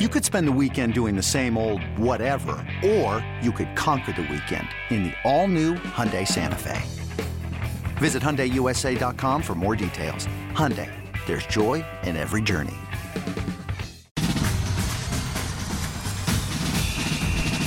[0.00, 4.22] You could spend the weekend doing the same old whatever, or you could conquer the
[4.22, 6.80] weekend in the all-new Hyundai Santa Fe.
[7.98, 10.26] Visit HyundaiUSA.com for more details.
[10.54, 10.90] Hyundai,
[11.26, 12.78] there's joy in every journey.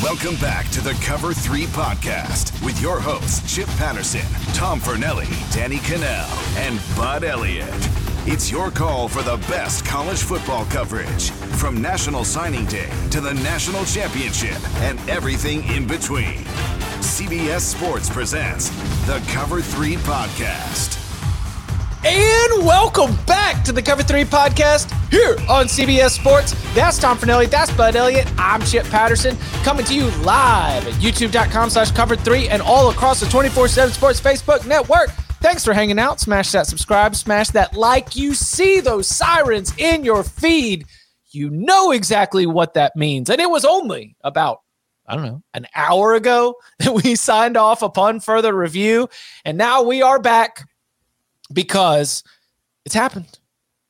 [0.02, 5.78] Welcome back to the Cover 3 podcast with your hosts, Chip Patterson, Tom Fornelli, Danny
[5.78, 8.03] Kanell, and Bud Elliott.
[8.26, 13.34] It's your call for the best college football coverage from National Signing Day to the
[13.34, 16.38] National Championship and everything in between.
[17.04, 18.70] CBS Sports presents
[19.08, 21.00] the Cover 3 podcast.
[22.06, 26.56] And welcome back to the Cover 3 podcast here on CBS Sports.
[26.74, 27.50] That's Tom Fornelli.
[27.50, 28.32] That's Bud Elliott.
[28.38, 33.20] I'm Chip Patterson coming to you live at youtube.com slash cover 3 and all across
[33.20, 35.10] the 24-7 Sports Facebook network.
[35.44, 36.22] Thanks for hanging out.
[36.22, 38.16] Smash that subscribe, smash that like.
[38.16, 40.86] You see those sirens in your feed.
[41.32, 43.30] You know exactly what that means.
[43.30, 44.62] And it was only about
[45.06, 49.10] I don't know, an hour ago that we signed off upon further review.
[49.44, 50.66] And now we are back
[51.52, 52.24] because
[52.86, 53.38] it's happened.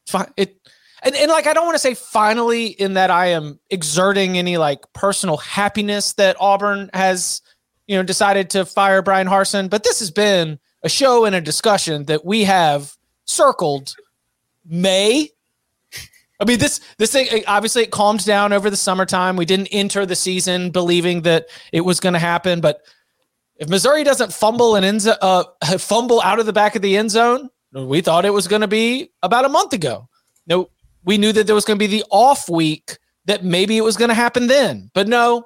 [0.06, 0.34] It's fine.
[0.36, 0.58] It
[1.04, 4.58] and, and like I don't want to say finally in that I am exerting any
[4.58, 7.44] like personal happiness that Auburn has,
[7.86, 11.42] you know, decided to fire Bryan Harsin, but this has been a show and a
[11.42, 12.96] discussion that we have
[13.26, 13.96] circled
[14.66, 15.30] May.
[16.40, 19.38] I mean, this this thing obviously it calmed down over the summertime.
[19.38, 22.82] We didn't enter the season believing that it was going to happen, but
[23.56, 25.44] if Missouri doesn't fumble and ends uh,
[25.78, 28.68] fumble out of the back of the end zone, we thought it was going to
[28.68, 30.10] be about a month ago.
[30.48, 30.70] No,
[31.06, 33.96] we knew that there was going to be the off week that maybe it was
[33.96, 34.92] going to happen then.
[34.94, 35.46] But no,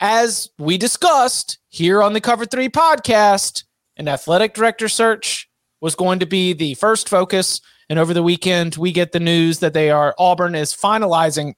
[0.00, 3.64] as we discussed here on the Cover 3 podcast,
[3.96, 5.48] an athletic director search
[5.80, 7.60] was going to be the first focus.
[7.88, 11.54] And over the weekend, we get the news that they are Auburn is finalizing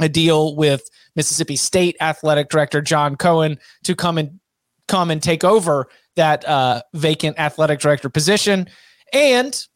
[0.00, 4.38] a deal with Mississippi State athletic director John Cohen to come and
[4.86, 8.68] come and take over that uh, vacant athletic director position.
[9.12, 9.66] And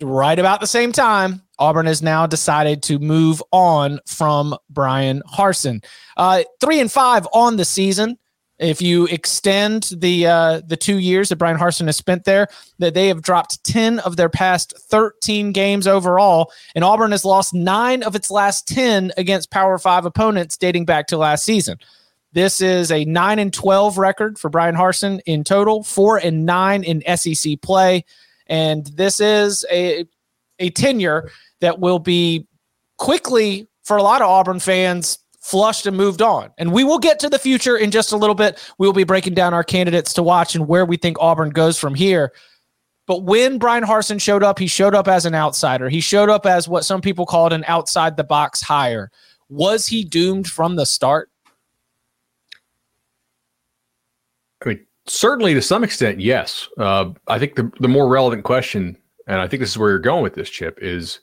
[0.00, 5.84] right about the same time, Auburn has now decided to move on from Bryan Harsin.
[6.16, 8.18] Uh, three and five on the season.
[8.62, 12.46] If you extend the uh, the two years that Bryan Harsin has spent there,
[12.78, 17.52] that they have dropped ten of their past thirteen games overall, and Auburn has lost
[17.52, 21.78] nine of its last ten against Power Five opponents dating back to last season.
[22.32, 26.84] This is a nine and twelve record for Bryan Harsin in total, four and nine
[26.84, 28.04] in SEC play,
[28.46, 30.06] and this is a
[30.60, 31.30] a tenure
[31.60, 32.46] that will be
[32.96, 36.50] quickly for a lot of Auburn fans flushed and moved on.
[36.56, 38.62] And we will get to the future in just a little bit.
[38.78, 41.78] We will be breaking down our candidates to watch and where we think Auburn goes
[41.78, 42.32] from here.
[43.08, 45.88] But when Bryan Harsin showed up, he showed up as an outsider.
[45.88, 49.10] He showed up as what some people called an outside the box hire.
[49.48, 51.28] Was he doomed from the start?
[54.64, 56.68] I mean, certainly to some extent, yes.
[56.78, 59.98] Uh, I think the, the more relevant question, and I think this is where you're
[59.98, 61.18] going with this, Chip, is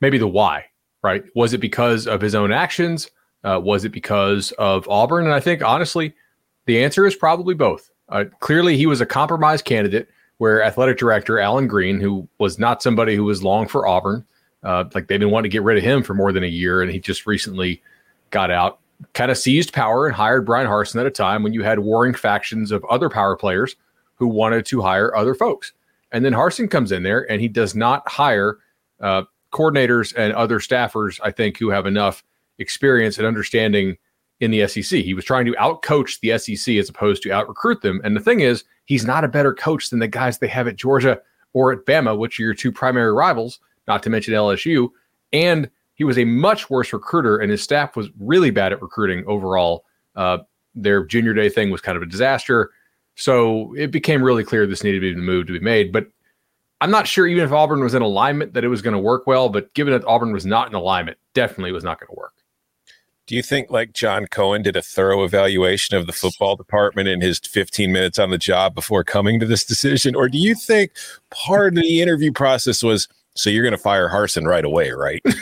[0.00, 0.66] maybe the why,
[1.04, 1.22] right?
[1.36, 3.08] Was it because of his own actions?
[3.42, 5.24] Uh, was it because of Auburn?
[5.24, 6.14] And I think honestly,
[6.66, 7.90] the answer is probably both.
[8.08, 10.08] Uh, clearly, he was a compromise candidate
[10.38, 14.24] where athletic director Alan Green, who was not somebody who was long for Auburn,
[14.62, 16.82] uh, like they've been wanting to get rid of him for more than a year,
[16.82, 17.82] and he just recently
[18.30, 18.78] got out,
[19.14, 22.14] kind of seized power and hired Bryan Harsin at a time when you had warring
[22.14, 23.76] factions of other power players
[24.14, 25.72] who wanted to hire other folks.
[26.12, 28.58] And then Harsin comes in there and he does not hire
[29.00, 32.22] uh, coordinators and other staffers, I think, who have enough
[32.60, 33.96] experience and understanding
[34.40, 35.00] in the SEC.
[35.00, 38.00] He was trying to outcoach the SEC as opposed to out recruit them.
[38.04, 40.76] And the thing is, he's not a better coach than the guys they have at
[40.76, 41.20] Georgia
[41.52, 44.88] or at Bama, which are your two primary rivals, not to mention LSU.
[45.32, 49.24] And he was a much worse recruiter, and his staff was really bad at recruiting
[49.26, 49.84] overall.
[50.16, 50.38] Uh,
[50.74, 52.70] their junior day thing was kind of a disaster.
[53.16, 55.92] So it became really clear this needed to be moved to be made.
[55.92, 56.06] But
[56.80, 59.26] I'm not sure even if Auburn was in alignment that it was going to work
[59.26, 59.50] well.
[59.50, 62.32] But given that Auburn was not in alignment, definitely was not going to work.
[63.26, 67.20] Do you think like John Cohen did a thorough evaluation of the football department in
[67.20, 70.16] his 15 minutes on the job before coming to this decision?
[70.16, 70.92] Or do you think
[71.30, 75.22] part of the interview process was So you're going to fire Harsin right away, right?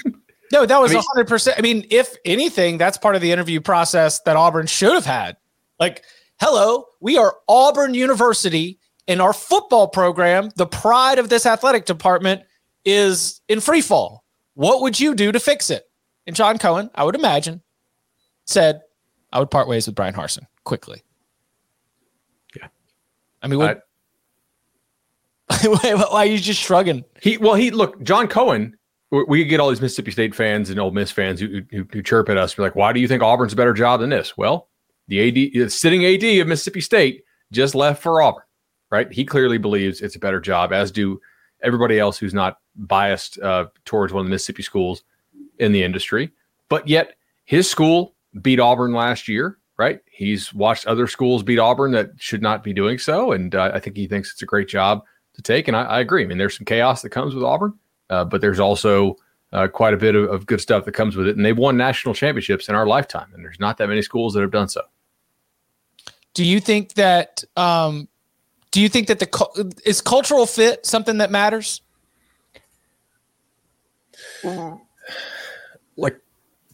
[0.50, 1.58] No, that was I mean- hundred percent.
[1.58, 5.36] I mean, if anything, that's part of the interview process that Auburn should have had.
[5.78, 6.04] Like,
[6.40, 12.44] hello, we are Auburn University, and our football program, the pride of this athletic department,
[12.86, 14.24] is in free fall.
[14.54, 15.84] What would you do to fix it?
[16.26, 17.60] And John Cohen, I would imagine,
[18.48, 18.80] said,
[19.32, 21.02] "I would part ways with Bryan Harsin quickly."
[22.56, 22.68] Yeah.
[23.42, 23.82] I mean, what,
[25.64, 27.04] why are you just shrugging?
[27.22, 28.76] He well, he look John Cohen.
[29.10, 32.28] We get all these Mississippi State fans and Ole Miss fans who, who, who chirp
[32.28, 32.54] at us.
[32.54, 34.36] Be like, why do you think Auburn's a better job than this?
[34.36, 34.68] Well,
[35.06, 38.42] the AD, the sitting AD of Mississippi State, just left for Auburn.
[38.90, 39.10] Right?
[39.10, 41.20] He clearly believes it's a better job, as do
[41.62, 45.02] everybody else who's not biased uh, towards one of the Mississippi schools
[45.58, 46.30] in the industry.
[46.68, 47.16] But yet,
[47.46, 49.58] his school beat Auburn last year.
[49.76, 50.00] Right?
[50.10, 53.78] He's watched other schools beat Auburn that should not be doing so, and uh, I
[53.78, 55.04] think he thinks it's a great job
[55.34, 55.68] to take.
[55.68, 56.24] And I, I agree.
[56.24, 57.74] I mean, there's some chaos that comes with Auburn,
[58.10, 59.16] uh, but there's also
[59.52, 61.36] uh, quite a bit of, of good stuff that comes with it.
[61.36, 64.40] And they've won national championships in our lifetime, and there's not that many schools that
[64.40, 64.82] have done so.
[66.34, 68.08] Do you think that um
[68.70, 71.80] do you think that the is cultural fit something that matters?
[75.96, 76.20] Like,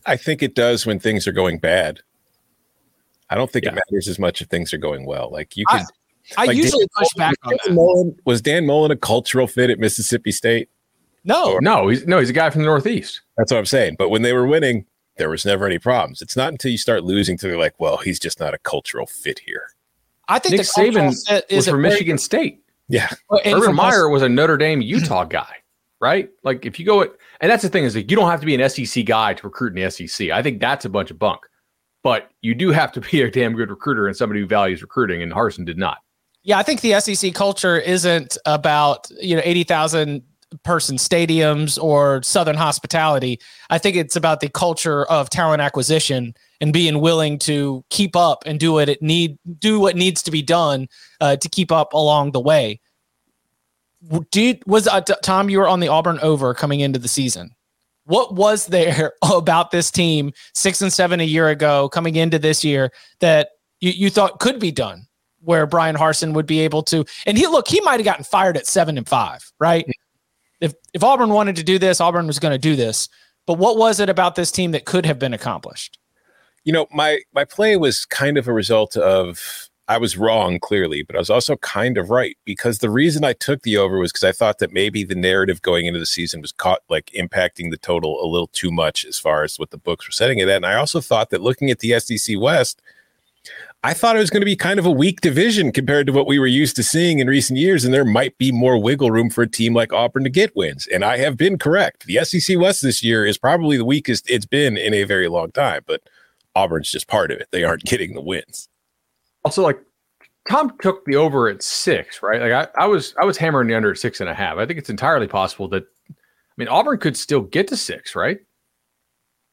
[0.06, 2.00] I think it does when things are going bad.
[3.30, 3.72] I don't think Yeah.
[3.72, 5.30] it matters as much if things are going well.
[5.30, 5.86] Like you I- could.
[6.38, 7.72] I usually Dan- push back on Dan that.
[7.74, 10.68] Mullen- was Dan Mullen a cultural fit at Mississippi State?
[11.24, 13.22] No, no, he's no, he's a guy from the Northeast.
[13.36, 13.96] That's what I'm saying.
[13.98, 14.86] But when they were winning,
[15.16, 16.20] there was never any problems.
[16.22, 19.06] It's not until you start losing to they're like, well, he's just not a cultural
[19.06, 19.68] fit here.
[20.28, 22.60] I think Nick the Saban fit was is a from Michigan State.
[22.88, 23.08] Yeah.
[23.44, 25.56] and Urban Meyer was a Notre Dame Utah guy,
[26.04, 26.28] right?
[26.42, 28.46] Like if you go at, and that's the thing is like you don't have to
[28.46, 30.28] be an SEC guy to recruit in the SEC.
[30.28, 31.40] I think that's a bunch of bunk,
[32.02, 35.22] but you do have to be a damn good recruiter and somebody who values recruiting.
[35.22, 35.98] And Harsin did not.
[36.42, 40.22] Yeah, I think the SEC culture isn't about you know eighty thousand
[40.62, 43.40] person stadiums or Southern hospitality.
[43.70, 48.44] I think it's about the culture of talent acquisition and being willing to keep up
[48.46, 50.86] and do what it need do what needs to be done
[51.22, 52.78] uh, to keep up along the way.
[54.30, 55.48] Did was uh, Tom?
[55.50, 57.54] You were on the Auburn over coming into the season.
[58.04, 62.64] What was there about this team six and seven a year ago coming into this
[62.64, 65.06] year that you, you thought could be done?
[65.44, 67.04] where Bryan Harsin would be able to.
[67.26, 69.86] And he look, he might have gotten fired at seven and five, right?
[70.60, 73.08] If if Auburn wanted to do this, Auburn was going to do this.
[73.46, 75.98] But what was it about this team that could have been accomplished?
[76.64, 81.02] You know, my my play was kind of a result of I was wrong clearly,
[81.02, 84.12] but I was also kind of right because the reason I took the over was
[84.12, 87.70] because I thought that maybe the narrative going into the season was caught like impacting
[87.70, 90.48] the total a little too much as far as what the books were setting it
[90.48, 90.56] at.
[90.56, 92.80] And I also thought that looking at the SEC West,
[93.82, 96.26] I thought it was going to be kind of a weak division compared to what
[96.26, 99.28] we were used to seeing in recent years, and there might be more wiggle room
[99.28, 100.86] for a team like Auburn to get wins.
[100.86, 102.06] And I have been correct.
[102.06, 105.52] The SEC West this year is probably the weakest it's been in a very long
[105.52, 106.00] time, but
[106.54, 107.48] Auburn's just part of it.
[107.50, 108.70] They aren't getting the wins.
[109.44, 109.78] Also, like
[110.48, 112.40] Tom took the over at six, right?
[112.40, 114.56] Like I, I was I was hammering the under at six and a half.
[114.58, 116.14] I think it's entirely possible that I
[116.56, 118.38] mean Auburn could still get to six, right?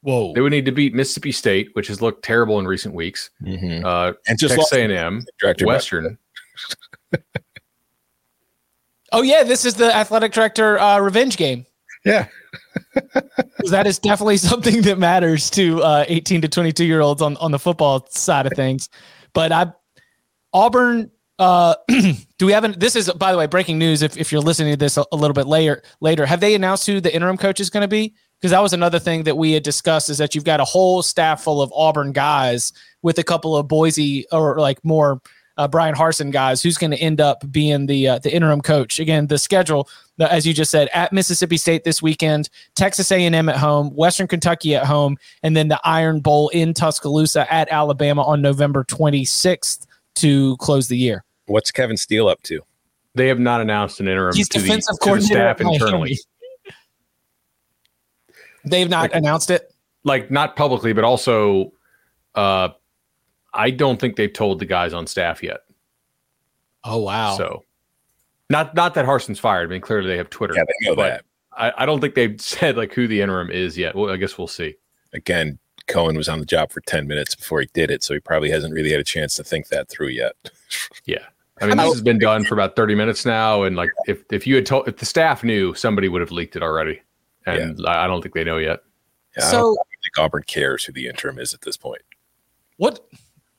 [0.04, 0.34] Whoa.
[0.34, 3.30] They would need to beat Mississippi State, which has looked terrible in recent weeks.
[3.44, 3.86] Mm-hmm.
[3.86, 5.24] Uh, And just Texas lost A&M,
[5.64, 6.18] Western.
[9.14, 11.66] Oh yeah, this is the athletic director uh, revenge game.
[12.06, 12.28] Yeah.
[12.94, 17.36] 'Cause that is definitely something that matters to uh, 18 to 22 year olds on,
[17.38, 18.88] on the football side of things.
[19.34, 19.72] But I,
[20.54, 21.76] Auburn, uh,
[22.38, 24.02] do we have an, this is by the way breaking news.
[24.02, 26.86] If, if you're listening to this a, a little bit later, later, have they announced
[26.86, 28.14] who the interim coach is going to be?
[28.40, 31.04] Because that was another thing that we had discussed is that you've got a whole
[31.04, 35.22] staff full of Auburn guys with a couple of Boise or like more
[35.58, 36.62] uh, Bryan Harsin guys.
[36.64, 39.00] Who's going to end up being the uh, the interim coach?
[39.00, 39.88] Again, the schedule,
[40.20, 44.76] as you just said, at Mississippi State this weekend, Texas A&M at home, Western Kentucky
[44.76, 50.58] at home, and then the Iron Bowl in Tuscaloosa at Alabama on November 26th to
[50.58, 51.24] close the year.
[51.46, 52.62] What's Kevin Steele up to?
[53.16, 56.18] They have not announced an interim He's to the, defensive to the coordinator staff internally.
[58.64, 59.74] They've not announced it.
[60.04, 61.74] Like not publicly, but also
[62.36, 62.70] uh
[63.54, 65.62] I don't think they've told the guys on staff yet.
[66.84, 67.36] Oh wow!
[67.36, 67.66] So
[68.50, 69.70] not not that Harsin's fired.
[69.70, 70.56] I mean, clearly they have Twitter.
[70.56, 71.26] Yeah, they know but that.
[71.52, 73.96] I, I don't think they've said like who the interim is yet.
[73.96, 74.76] Well, I guess we'll see.
[75.14, 78.20] Again, Cohen was on the job for 10 minutes before he did it, so he
[78.20, 80.34] probably hasn't really had a chance to think that through yet.
[81.06, 81.26] Yeah.
[81.62, 83.64] I mean, this has been done for about 30 minutes now.
[83.64, 86.56] And like, if, if you had told, if the staff knew, somebody would have leaked
[86.56, 87.02] it already.
[87.46, 88.80] And I I don't think they know yet.
[89.38, 92.02] Yeah, I So- don't think Auburn cares who the interim is at this point.
[92.78, 93.06] What?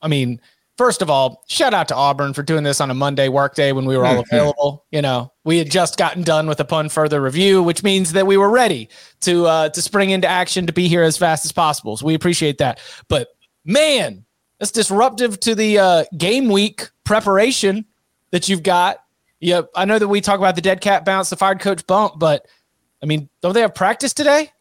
[0.01, 0.41] I mean,
[0.77, 3.85] first of all, shout out to Auburn for doing this on a Monday workday when
[3.85, 4.35] we were all mm-hmm.
[4.35, 4.85] available.
[4.91, 8.27] You know, we had just gotten done with a pun further review, which means that
[8.27, 8.89] we were ready
[9.21, 11.97] to uh, to spring into action to be here as fast as possible.
[11.97, 12.81] So we appreciate that.
[13.09, 13.29] But
[13.65, 14.25] man,
[14.59, 17.85] that's disruptive to the uh, game week preparation
[18.31, 18.99] that you've got.
[19.41, 22.19] Yeah, I know that we talk about the dead cat bounce, the fired coach bump,
[22.19, 22.47] but
[23.03, 24.53] I mean, don't they have practice today?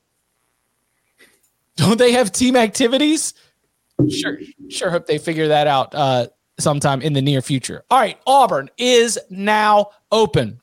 [1.78, 3.34] Don't they have team activities?
[4.10, 4.38] Sure,
[4.70, 4.90] sure.
[4.90, 6.28] Hope they figure that out uh,
[6.60, 7.84] sometime in the near future.
[7.90, 10.60] All right, Auburn is now open.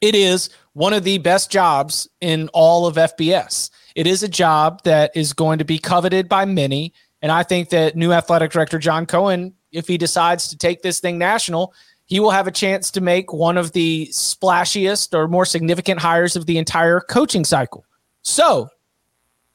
[0.00, 3.70] It is one of the best jobs in all of FBS.
[3.94, 6.92] It is a job that is going to be coveted by many.
[7.20, 10.98] And I think that new athletic director John Cohen, if he decides to take this
[10.98, 11.72] thing national,
[12.06, 16.36] he will have a chance to make one of the splashiest or more significant hires
[16.36, 17.84] of the entire coaching cycle.
[18.22, 18.68] So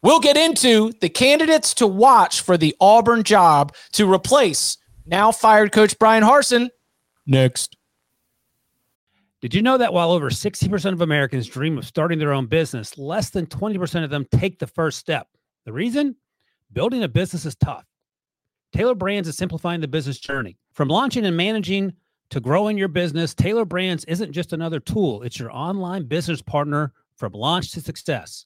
[0.07, 5.73] We'll get into the candidates to watch for the Auburn job to replace now fired
[5.73, 6.69] coach Bryan Harsin
[7.25, 7.75] next.
[9.41, 12.97] Did you know that while over 60% of Americans dream of starting their own business,
[12.97, 15.27] less than 20% of them take the first step?
[15.65, 16.15] The reason?
[16.71, 17.83] Building a business is tough.
[18.71, 20.55] Tailor Brands is simplifying the business journey.
[20.71, 21.91] From launching and managing
[22.29, 26.93] to growing your business, Tailor Brands isn't just another tool, it's your online business partner
[27.17, 28.45] from launch to success.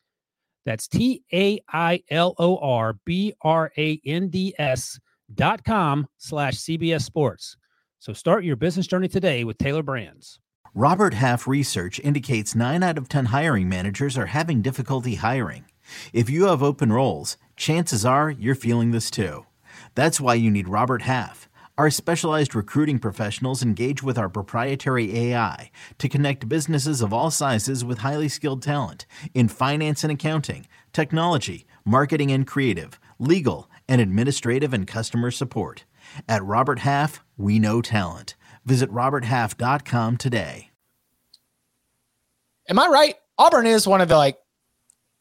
[0.65, 4.99] That's T A I L O R B R A N D S
[5.33, 7.57] dot com slash CBS Sports.
[7.99, 10.39] So start your business journey today with Tailor Brands.
[10.73, 15.65] Robert Half research indicates 9 out of 10 hiring managers are having difficulty hiring.
[16.13, 19.45] If you have open roles, chances are you're feeling this too.
[19.95, 21.49] That's why you need Robert Half.
[21.81, 27.83] Our specialized recruiting professionals engage with our proprietary AI to connect businesses of all sizes
[27.83, 34.75] with highly skilled talent in finance and accounting, technology, marketing and creative, legal, and administrative
[34.75, 35.85] and customer support.
[36.29, 38.35] At Robert Half, we know talent.
[38.63, 40.69] Visit RobertHalf.com today.
[42.69, 43.15] Am I right?
[43.39, 44.37] Auburn is one of the like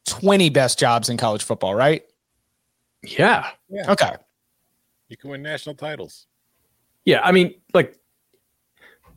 [0.09, 2.03] 20 best jobs in college football, right?
[3.03, 3.49] Yeah.
[3.71, 3.91] yeah.
[3.91, 4.13] Okay.
[5.09, 6.27] You can win national titles.
[7.05, 7.97] Yeah, I mean, like,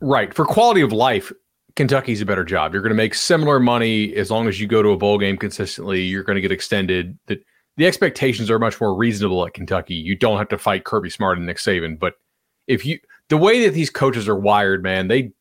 [0.00, 1.32] right for quality of life,
[1.76, 2.72] Kentucky's a better job.
[2.72, 5.36] You're going to make similar money as long as you go to a bowl game
[5.36, 6.02] consistently.
[6.02, 7.18] You're going to get extended.
[7.26, 7.44] That
[7.76, 9.94] the expectations are much more reasonable at Kentucky.
[9.94, 11.98] You don't have to fight Kirby Smart and Nick Saban.
[11.98, 12.14] But
[12.66, 12.98] if you
[13.28, 15.32] the way that these coaches are wired, man, they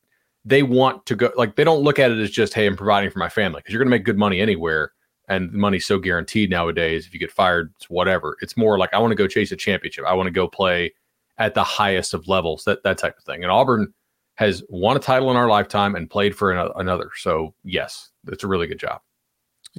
[0.44, 3.12] they want to go like they don't look at it as just hey, I'm providing
[3.12, 4.92] for my family because you're going to make good money anywhere,
[5.28, 7.06] and money's so guaranteed nowadays.
[7.06, 8.38] If you get fired, it's whatever.
[8.42, 10.06] It's more like I want to go chase a championship.
[10.08, 10.94] I want to go play
[11.38, 13.44] at the highest of levels, that that type of thing.
[13.44, 13.94] And Auburn
[14.36, 17.10] has won a title in our lifetime and played for another.
[17.18, 19.02] So yes, it's a really good job.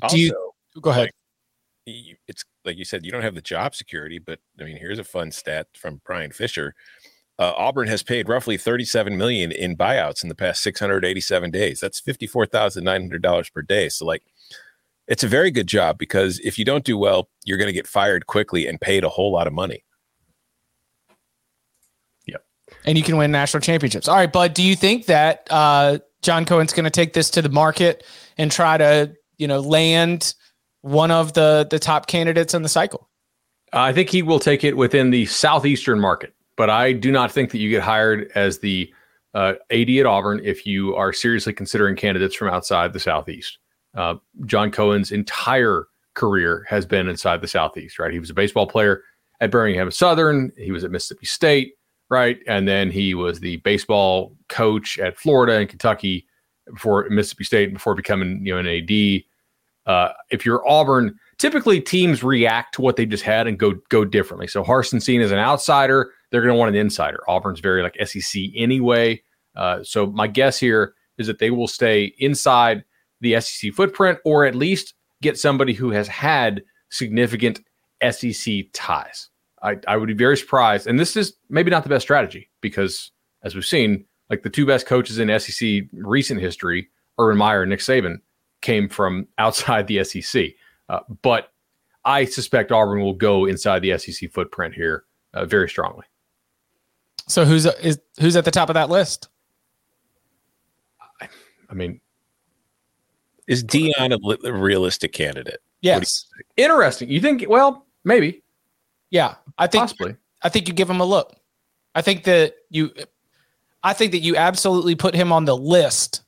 [0.02, 1.10] Also, Do you go ahead?
[1.86, 1.96] Like,
[2.28, 5.04] it's like you said, you don't have the job security, but I mean, here's a
[5.04, 6.74] fun stat from Bryan Fischer.
[7.38, 11.80] Uh, Auburn has paid roughly 37 million in buyouts in the past 687 days.
[11.80, 13.88] That's $54,900 per day.
[13.88, 14.22] So like
[15.08, 17.88] it's a very good job because if you don't do well, you're going to get
[17.88, 19.84] fired quickly and paid a whole lot of money
[22.84, 24.08] and you can win national championships.
[24.08, 27.42] All right, Bud, do you think that uh, John Cohen's going to take this to
[27.42, 28.04] the market
[28.38, 30.34] and try to, you know, land
[30.82, 33.08] one of the the top candidates in the cycle?
[33.72, 37.50] I think he will take it within the southeastern market, but I do not think
[37.50, 38.92] that you get hired as the
[39.34, 43.58] uh, AD at Auburn if you are seriously considering candidates from outside the southeast.
[43.94, 47.98] Uh, John Cohen's entire career has been inside the southeast.
[47.98, 49.02] Right, he was a baseball player
[49.40, 50.52] at Birmingham Southern.
[50.56, 51.74] He was at Mississippi State
[52.10, 52.38] right?
[52.46, 56.26] And then he was the baseball coach at Florida and Kentucky
[56.66, 59.22] before Mississippi State before becoming you know an AD.
[59.86, 64.04] Uh, if you're Auburn, typically teams react to what they just had and go go
[64.04, 64.46] differently.
[64.46, 67.22] So Harsin seen as an outsider, they're going to want an insider.
[67.28, 69.22] Auburn's very like SEC anyway.
[69.56, 72.84] Uh, so my guess here is that they will stay inside
[73.20, 77.60] the SEC footprint, or at least get somebody who has had significant
[78.10, 79.30] SEC ties.
[79.64, 80.86] I, I would be very surprised.
[80.86, 83.10] And this is maybe not the best strategy because,
[83.42, 87.70] as we've seen, like the two best coaches in SEC recent history, Urban Meyer and
[87.70, 88.18] Nick Saban,
[88.60, 90.50] came from outside the SEC.
[90.88, 91.52] Uh, but
[92.04, 96.04] I suspect Auburn will go inside the SEC footprint here uh, very strongly.
[97.26, 99.28] So who's is who's at the top of that list?
[101.22, 102.00] I mean,
[103.46, 105.62] is Deion a, a realistic candidate?
[105.80, 106.26] Yes.
[106.56, 107.08] You Interesting.
[107.08, 107.46] You think?
[107.48, 108.43] Well, maybe.
[109.14, 110.16] Yeah, I think possibly.
[110.42, 111.36] I think you give him a look.
[111.94, 112.92] I think that you,
[113.84, 116.22] I think that you absolutely put him on the list,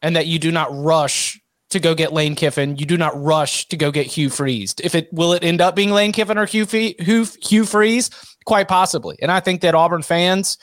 [0.00, 2.78] and that you do not rush to go get Lane Kiffin.
[2.78, 4.74] You do not rush to go get Hugh Freeze.
[4.82, 8.10] If it will it end up being Lane Kiffin or Hugh Fee, Hugh, Hugh Freeze,
[8.46, 9.18] quite possibly.
[9.20, 10.56] And I think that Auburn fans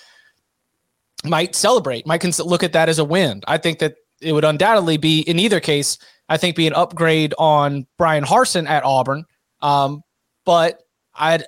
[1.26, 3.44] might celebrate, might cons- look at that as a win.
[3.48, 6.00] I think that it would undoubtedly be in either case.
[6.28, 9.26] I think be an upgrade on Bryan Harsin at Auburn.
[9.62, 10.02] Um,
[10.44, 10.82] but
[11.14, 11.44] I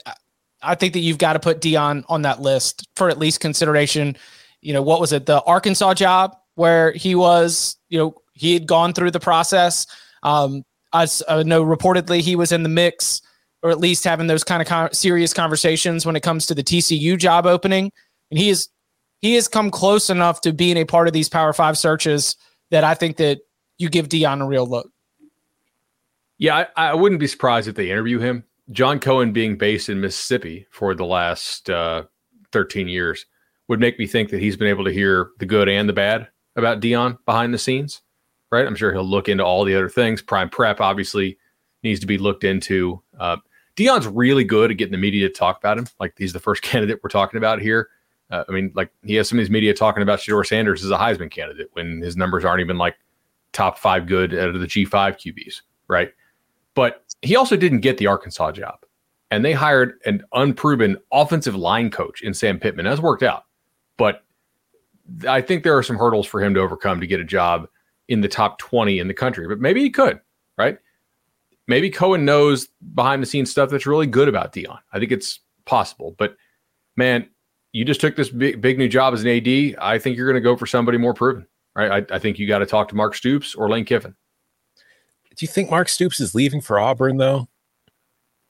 [0.61, 4.17] I think that you've got to put Deion on that list for at least consideration.
[4.61, 5.25] You know, what was it?
[5.25, 9.87] The Arkansas job where he was, you know, he had gone through the process.
[10.23, 13.21] Um, I, I know reportedly he was in the mix,
[13.63, 16.63] or at least having those kind of con- serious conversations when it comes to the
[16.63, 17.91] TCU job opening.
[18.31, 18.69] And he is
[19.21, 22.35] he has come close enough to being a part of these Power Five searches
[22.71, 23.39] that I think that
[23.77, 24.89] you give Deion a real look.
[26.37, 28.45] Yeah, I, I wouldn't be surprised if they interview him.
[28.71, 32.03] John Cohen being based in Mississippi for the last uh,
[32.51, 33.25] 13 years
[33.67, 36.27] would make me think that he's been able to hear the good and the bad
[36.55, 38.01] about Deion behind the scenes,
[38.51, 38.65] right?
[38.65, 40.21] I'm sure he'll look into all the other things.
[40.21, 41.37] Prime prep obviously
[41.83, 43.01] needs to be looked into.
[43.19, 43.37] Uh,
[43.75, 45.87] Deion's really good at getting the media to talk about him.
[45.99, 47.89] Like he's the first candidate we're talking about here.
[48.29, 50.91] Uh, I mean, like he has some of these media talking about Shedeur Sanders as
[50.91, 52.95] a Heisman candidate when his numbers aren't even like
[53.53, 56.11] top five good out of the G5 QBs, right?
[56.79, 58.79] But he also didn't get the Arkansas job.
[59.31, 62.85] And they hired an unproven offensive line coach in Sam Pittman.
[62.85, 63.43] That's worked out.
[63.97, 64.23] But
[65.27, 67.67] I think there are some hurdles for him to overcome to get a job
[68.07, 69.45] in the top 20 in the country.
[69.45, 70.21] But maybe he could,
[70.57, 70.77] right?
[71.67, 74.79] Maybe Cohen knows behind the scenes stuff that's really good about Deion.
[74.93, 76.15] I think it's possible.
[76.17, 76.37] But
[76.95, 77.27] man,
[77.73, 79.75] you just took this big, big new job as an AD.
[79.81, 81.45] I think you're going to go for somebody more proven,
[81.75, 82.09] right?
[82.09, 84.15] I, I think you got to talk to Mark Stoops or Lane Kiffin.
[85.39, 87.47] Do you think Mark Stoops is leaving for Auburn though?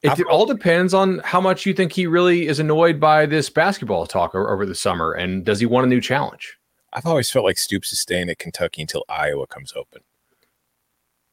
[0.01, 3.47] It, it all depends on how much you think he really is annoyed by this
[3.47, 6.57] basketball talk over the summer, and does he want a new challenge?
[6.91, 10.01] I've always felt like Stoops is staying at Kentucky until Iowa comes open.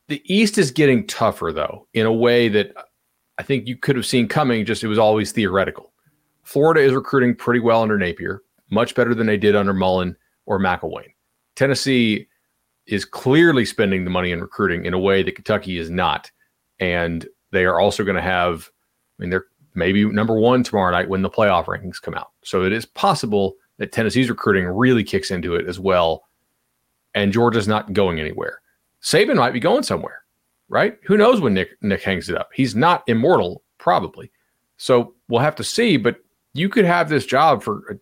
[0.09, 2.75] The East is getting tougher though, in a way that
[3.39, 4.67] I think you could have seen coming.
[4.67, 5.91] Just it was always theoretical.
[6.43, 10.61] Florida is recruiting pretty well under Napier, much better than they did under Mullen or
[10.61, 11.15] McElwain.
[11.55, 12.29] Tennessee
[12.87, 16.31] is clearly spending the money in recruiting in a way that Kentucky is not.
[16.79, 18.71] And they are also going to have,
[19.19, 22.31] I mean, they're maybe number one tomorrow night when the playoff rankings come out.
[22.43, 26.25] So it is possible that Tennessee's recruiting really kicks into it as well.
[27.15, 28.61] And Georgia's not going anywhere.
[29.03, 30.25] Saban might be going somewhere,
[30.69, 30.99] right?
[31.05, 32.51] Who knows when Nick Nick hangs it up?
[32.55, 34.31] He's not immortal, probably.
[34.77, 35.97] So we'll have to see.
[35.97, 36.17] But
[36.53, 37.99] you could have this job for,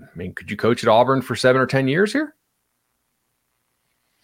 [0.00, 2.34] I mean, could you coach at Auburn for seven or 10 years here?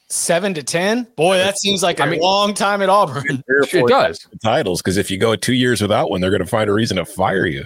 [0.09, 1.09] Seven to 10?
[1.17, 3.43] Boy, that seems like a I mean, long time at Auburn.
[3.49, 4.27] It does.
[4.43, 6.99] Titles, because if you go two years without one, they're going to find a reason
[6.99, 7.65] to fire you.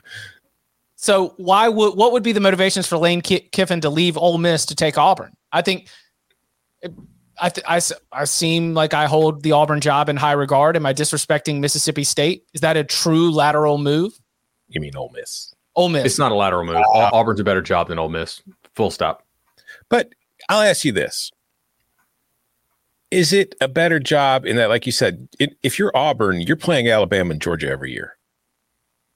[0.97, 4.67] So why would what would be the motivations for Lane Kiffin to leave Ole Miss
[4.67, 5.33] to take Auburn?
[5.53, 5.89] I think
[7.41, 7.81] I, th- I,
[8.13, 10.77] I seem like I hold the Auburn job in high regard.
[10.77, 12.45] Am I disrespecting Mississippi State?
[12.53, 14.19] Is that a true lateral move?
[14.69, 15.55] You mean Ole Miss?
[15.77, 16.05] Ole Miss.
[16.05, 16.77] It's not a lateral move.
[16.77, 18.43] Uh, Auburn's a better job than Ole Miss.
[18.75, 19.25] Full stop.
[19.89, 20.13] But
[20.49, 21.31] I'll ask you this:
[23.11, 26.57] Is it a better job in that, like you said, it, if you're Auburn, you're
[26.57, 28.17] playing Alabama and Georgia every year.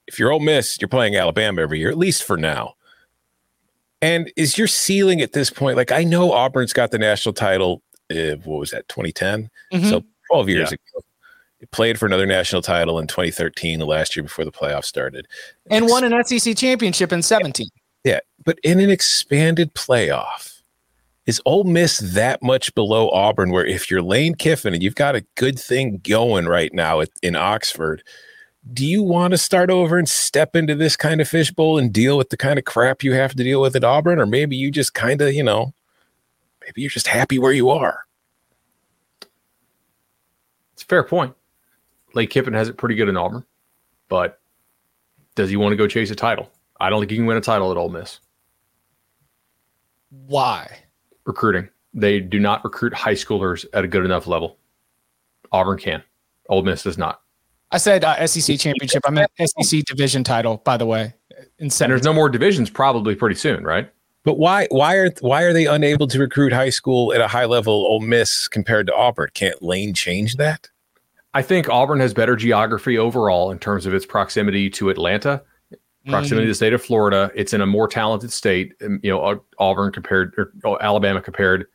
[0.06, 2.74] If you're Ole Miss, you're playing Alabama every year, at least for now.
[4.00, 5.76] And is your ceiling at this point?
[5.76, 7.82] Like I know Auburn's got the national title.
[8.10, 8.88] Uh, what was that?
[8.88, 9.48] 2010.
[9.72, 9.88] Mm-hmm.
[9.88, 10.76] So 12 years yeah.
[10.96, 11.04] ago
[11.70, 15.28] played for another national title in 2013, the last year before the playoffs started,
[15.70, 17.68] and won an SEC championship in 17.
[18.04, 20.51] Yeah, but in an expanded playoff,
[21.26, 23.50] is Ole Miss that much below Auburn?
[23.50, 27.10] Where if you're Lane Kiffin and you've got a good thing going right now at,
[27.22, 28.02] in Oxford,
[28.72, 32.16] do you want to start over and step into this kind of fishbowl and deal
[32.16, 34.70] with the kind of crap you have to deal with at Auburn, or maybe you
[34.70, 35.74] just kind of, you know,
[36.60, 38.04] maybe you're just happy where you are?
[40.74, 41.34] It's a fair point.
[42.14, 43.44] Lane Kiffin has it pretty good in Auburn,
[44.08, 44.40] but
[45.34, 46.50] does he want to go chase a title?
[46.80, 48.20] I don't think he can win a title at Ole Miss.
[50.10, 50.68] Why?
[51.24, 51.68] Recruiting.
[51.94, 54.58] They do not recruit high schoolers at a good enough level.
[55.52, 56.02] Auburn can.
[56.48, 57.20] Ole Miss does not.
[57.70, 59.02] I said uh, SEC championship.
[59.06, 61.14] I meant SEC division title, by the way.
[61.58, 63.90] In and there's no more divisions probably pretty soon, right?
[64.24, 67.46] But why why are why are they unable to recruit high school at a high
[67.46, 69.30] level Ole Miss compared to Auburn?
[69.34, 70.68] Can't Lane change that?
[71.34, 75.42] I think Auburn has better geography overall in terms of its proximity to Atlanta,
[76.06, 76.46] proximity mm-hmm.
[76.46, 77.30] to the state of Florida.
[77.34, 78.74] It's in a more talented state.
[78.84, 80.34] Um, you know, Auburn compared
[80.64, 81.66] or Alabama compared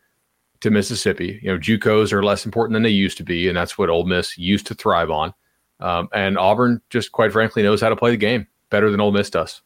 [0.62, 1.40] to Mississippi.
[1.42, 4.06] You know, JUCOs are less important than they used to be, and that's what Ole
[4.06, 5.34] Miss used to thrive on.
[5.80, 9.12] Um, and Auburn just quite frankly knows how to play the game better than Ole
[9.12, 9.62] Miss does.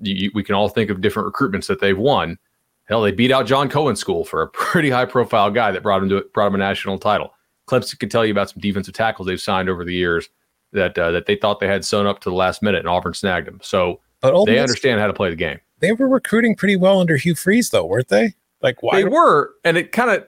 [0.00, 2.38] You, you, we can all think of different recruitments that they've won.
[2.84, 6.02] Hell, they beat out John Cohen School for a pretty high profile guy that brought
[6.02, 7.32] him to brought him a national title.
[7.66, 10.28] Clemson can tell you about some defensive tackles they've signed over the years
[10.74, 13.14] that uh, that they thought they had sewn up to the last minute, and Auburn
[13.14, 13.60] snagged them.
[13.62, 15.60] So but they understand how to play the game.
[15.80, 18.34] They were recruiting pretty well under Hugh Freeze, though, weren't they?
[18.62, 18.96] Like why?
[18.96, 20.26] They were, and it kind of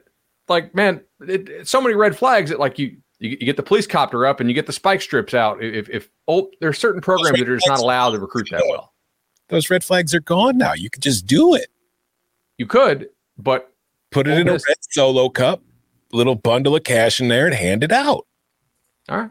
[0.48, 3.62] like man, it, it, so many red flags that like you, you, you get the
[3.62, 5.62] police copter up and you get the spike strips out.
[5.62, 8.92] If if oh, there's certain programs that are just not allowed to recruit that well.
[9.48, 10.72] Those red flags are gone now.
[10.72, 11.68] You could just do it.
[12.59, 13.72] You could, but
[14.11, 15.62] put it in a red solo cup,
[16.12, 18.26] little bundle of cash in there, and hand it out.
[19.09, 19.30] All right.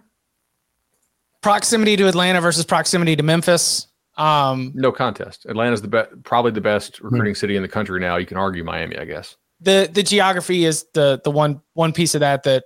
[1.46, 3.86] Proximity to Atlanta versus proximity to Memphis.
[4.18, 5.46] Um, no contest.
[5.46, 7.38] Atlanta's the best, probably the best recruiting hmm.
[7.38, 8.18] city in the country now.
[8.18, 9.38] You can argue Miami, I guess.
[9.60, 12.64] The the geography is the the one one piece of that that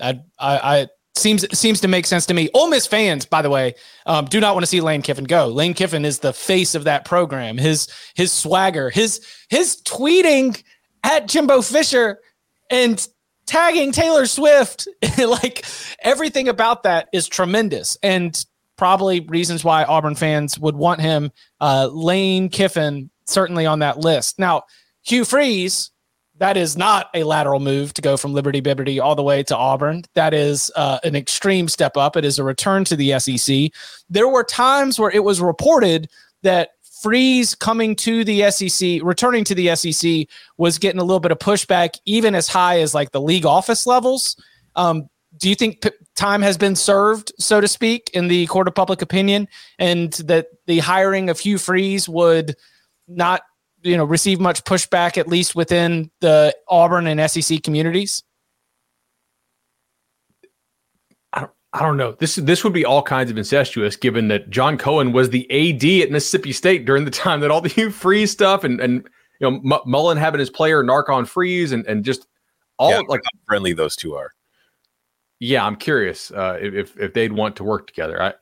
[0.00, 2.50] I I, I seems seems to make sense to me.
[2.54, 3.74] Ole Miss fans, by the way,
[4.06, 5.48] um, do not want to see Lane Kiffin go.
[5.48, 7.58] Lane Kiffin is the face of that program.
[7.58, 10.62] His his swagger, his his tweeting
[11.02, 12.20] at Jimbo Fisher
[12.70, 13.08] and
[13.46, 15.64] tagging Taylor Swift, like
[16.00, 18.44] everything about that is tremendous and
[18.76, 21.30] probably reasons why Auburn fans would want him.
[21.60, 24.38] Uh, Lane Kiffin certainly on that list.
[24.38, 24.64] Now,
[25.02, 25.90] Hugh Freeze
[26.38, 29.56] that is not a lateral move to go from Liberty Bibberty all the way to
[29.56, 30.02] Auburn.
[30.14, 32.16] That is uh, an extreme step up.
[32.16, 33.70] It is a return to the SEC.
[34.10, 36.08] There were times where it was reported
[36.42, 36.70] that
[37.04, 41.38] Freeze coming to the SEC, returning to the SEC, was getting a little bit of
[41.38, 44.42] pushback, even as high as like the league office levels.
[44.74, 48.68] Um, do you think p- time has been served, so to speak, in the court
[48.68, 52.56] of public opinion, and that the hiring of Hugh Freeze would
[53.06, 53.42] not
[53.82, 58.22] you know receive much pushback at least within the Auburn and SEC communities?
[61.74, 62.12] I don't, know.
[62.12, 66.04] This this would be all kinds of incestuous, given that John Cohen was the AD
[66.04, 69.08] at Mississippi State during the time that all the Hugh Freeze stuff and and
[69.40, 72.28] you know M- Mullen having his player narc on Freeze and and just
[72.78, 74.30] all yeah, like friendly those two are.
[75.40, 78.22] Yeah, I'm curious uh, if if they'd want to work together.
[78.22, 78.34] I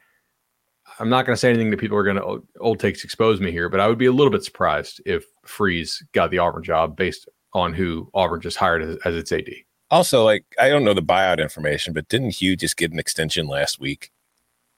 [0.99, 3.51] I'm not going to say anything that people are going to old takes expose me
[3.51, 6.97] here, but I would be a little bit surprised if Freeze got the Auburn job
[6.97, 9.49] based on who Auburn just hired as, as its AD.
[9.92, 13.46] Also, like I don't know the buyout information, but didn't Hugh just get an extension
[13.46, 14.11] last week?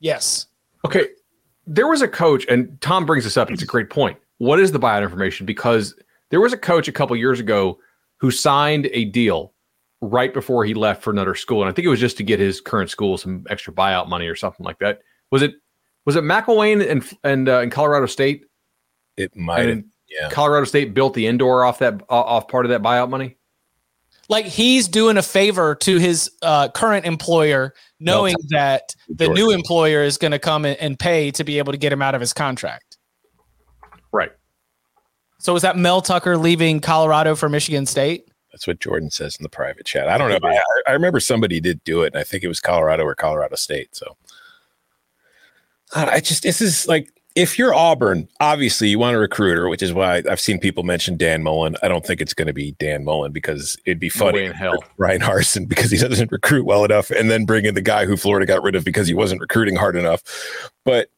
[0.01, 0.47] Yes.
[0.85, 1.07] Okay.
[1.69, 3.49] There was a coach, and Tom brings this up.
[3.49, 4.19] It's a great point.
[4.39, 5.47] What is the buyout information?
[5.47, 5.95] Because
[6.31, 7.79] there was a coach a couple years ago
[8.17, 9.53] who signed a deal
[10.01, 12.41] right before he left for another school, and I think it was just to get
[12.41, 14.99] his current school some extra buyout money or something like that.
[15.31, 15.55] Was it
[16.07, 18.47] was it McElwain and and uh, in Colorado State?
[19.17, 19.85] It might.
[20.09, 20.29] Yeah.
[20.31, 23.37] Colorado State built the indoor off that off part of that buyout money.
[24.29, 30.03] Like he's doing a favor to his uh, current employer, knowing that the new employer
[30.03, 32.33] is going to come and pay to be able to get him out of his
[32.33, 32.97] contract.
[34.13, 34.33] Right.
[35.39, 38.29] So was that Mel Tucker leaving Colorado for Michigan State?
[38.51, 40.09] That's what Jordan says in the private chat.
[40.09, 40.49] I don't know.
[40.49, 43.57] I, I remember somebody did do it, and I think it was Colorado or Colorado
[43.57, 43.97] State.
[43.97, 44.17] So
[45.95, 49.93] I just this is like if you're Auburn, obviously you want a recruiter, which is
[49.93, 51.77] why I've seen people mention Dan Mullen.
[51.83, 54.49] I don't think it's going to be Dan Mullen because it'd be funny.
[54.49, 54.85] No hell.
[54.97, 58.17] Bryan Harsin because he doesn't recruit well enough, and then bring in the guy who
[58.17, 60.23] Florida got rid of because he wasn't recruiting hard enough.
[60.85, 61.09] But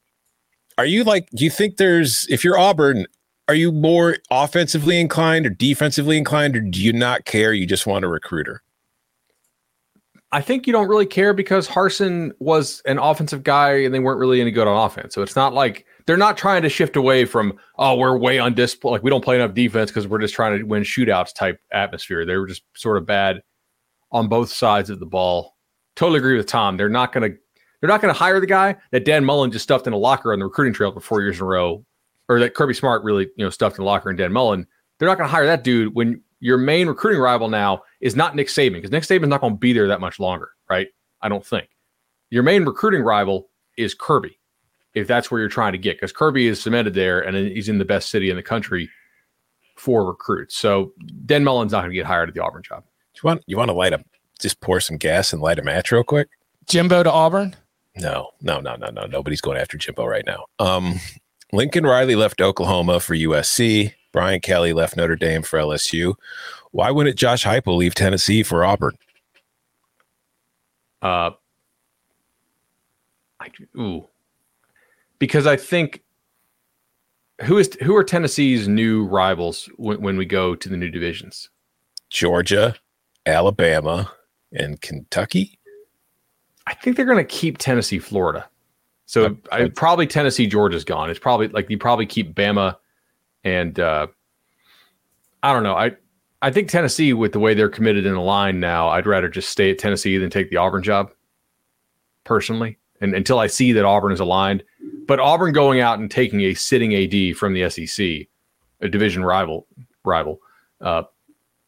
[0.79, 1.29] are you like?
[1.31, 3.07] Do you think there's if you're Auburn?
[3.49, 7.53] Are you more offensively inclined or defensively inclined, or do you not care?
[7.53, 8.63] You just want a recruiter?
[10.33, 14.19] I think you don't really care because Harsin was an offensive guy and they weren't
[14.19, 15.15] really any good on offense.
[15.15, 18.55] So it's not like they're not trying to shift away from, oh, we're way on
[18.55, 18.93] display.
[18.93, 22.25] Like we don't play enough defense because we're just trying to win shootouts type atmosphere.
[22.25, 23.43] They were just sort of bad
[24.13, 25.57] on both sides of the ball.
[25.97, 26.77] Totally agree with Tom.
[26.77, 27.39] They're not going to
[27.81, 30.33] they're not going to hire the guy that Dan Mullen just stuffed in a locker
[30.33, 31.85] on the recruiting trail for four years in a row,
[32.29, 34.67] or that Kirby Smart really you know stuffed in a locker and Dan Mullen.
[34.99, 38.35] They're not going to hire that dude when your main recruiting rival now is not
[38.35, 40.89] Nick Saban because Nick Saban's not going to be there that much longer, right?
[41.21, 41.69] I don't think.
[42.31, 44.39] Your main recruiting rival is Kirby,
[44.97, 47.77] if that's where you're trying to get, because Kirby is cemented there and he's in
[47.79, 48.89] the best city in the country
[49.77, 50.57] for recruits.
[50.57, 50.95] So
[51.27, 52.83] Dan Mullen's not going to get hired at the Auburn job.
[53.15, 54.03] You want you want to light a
[54.41, 56.29] just pour some gas and light a match real quick?
[56.67, 57.55] Jimbo to Auburn?
[57.97, 59.05] No, no, no, no, no.
[59.05, 60.47] Nobody's going after Jimbo right now.
[60.59, 60.99] Um,
[61.53, 63.93] Lincoln Riley left Oklahoma for USC.
[64.13, 66.15] Brian Kelly left Notre Dame for LSU.
[66.73, 68.97] Why wouldn't Josh Heupel leave Tennessee for Auburn?
[71.03, 71.31] Uh,
[73.41, 74.09] I, ooh,
[75.19, 76.03] because I think
[77.43, 81.51] who is who are Tennessee's new rivals when, when we go to the new divisions?
[82.09, 82.77] Georgia
[83.27, 84.11] Alabama,
[84.53, 85.59] and Kentucky.
[86.67, 88.49] I think they're going to keep Tennessee, Florida.
[89.05, 91.11] So I, I, probably Tennessee, Georgia's gone.
[91.11, 92.77] It's probably like you probably keep Bama,
[93.45, 94.07] and uh,
[95.43, 95.77] I don't know.
[95.77, 95.93] I
[96.43, 99.51] I think Tennessee, with the way they're committed in the line now, I'd rather just
[99.51, 101.13] stay at Tennessee than take the Auburn job.
[102.25, 104.65] Personally, and until I see that Auburn is aligned,
[105.07, 108.29] but Auburn going out and taking a sitting AD from the SEC,
[108.81, 109.67] a division rival
[110.05, 110.41] rival,
[110.81, 111.03] uh,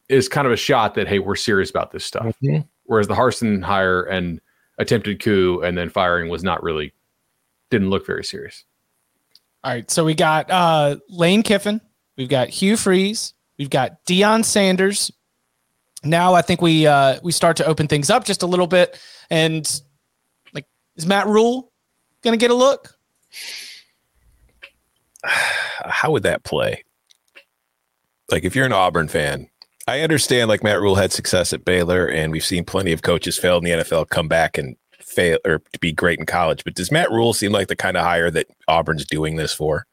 [0.08, 2.36] is kind of a shot that hey, we're serious about this stuff.
[2.42, 2.60] Mm-hmm.
[2.84, 4.40] Whereas the Harsin hire and
[4.78, 6.92] attempted coup and then firing was not really
[7.70, 8.64] didn't look very serious.
[9.64, 11.80] All right, so we got uh, Lane Kiffin,
[12.16, 15.10] we've got Hugh Freeze, we've got Deion Sanders.
[16.04, 18.98] Now I think we uh, we start to open things up just a little bit,
[19.30, 19.80] and
[20.54, 20.64] like
[20.96, 21.72] is Matt Rhule
[22.22, 22.97] going to get a look?
[25.24, 26.84] How would that play?
[28.30, 29.48] Like if you're an Auburn fan,
[29.86, 33.38] I understand like Matt Rhule had success at Baylor, and we've seen plenty of coaches
[33.38, 36.62] fail in the NFL come back and fail or to be great in college.
[36.62, 39.86] But does Matt Rhule seem like the kind of hire that Auburn's doing this for?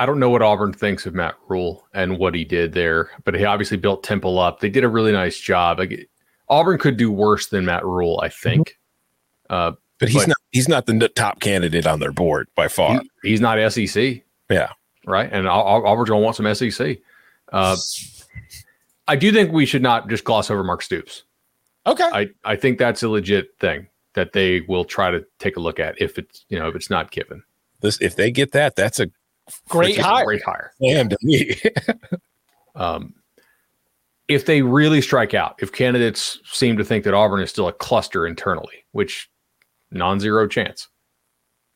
[0.00, 3.34] I don't know what Auburn thinks of Matt Rhule and what he did there, but
[3.34, 4.60] he obviously built Temple up.
[4.60, 5.80] They did a really nice job.
[5.80, 6.08] Like,
[6.48, 8.78] Auburn could do worse than Matt Rhule, I think.
[9.50, 13.00] Uh, but he's but, not he's not the top candidate on their board by far.
[13.22, 14.22] He, he's not SEC.
[14.50, 14.72] Yeah.
[15.06, 15.28] Right.
[15.32, 16.98] And Auburn's going to want some SEC.
[17.52, 17.76] Uh,
[19.06, 21.24] I do think we should not just gloss over Mark Stoops.
[21.86, 22.08] Okay.
[22.12, 25.80] I, I think that's a legit thing that they will try to take a look
[25.80, 27.42] at if it's you know if it's not given.
[27.80, 29.08] This if they get that, that's a
[29.68, 30.24] great hire.
[30.24, 30.72] Great hire.
[30.82, 31.56] Damn to me.
[32.74, 33.14] um,
[34.28, 37.72] if they really strike out, if candidates seem to think that Auburn is still a
[37.72, 39.30] cluster internally, which
[39.90, 40.88] non-zero chance.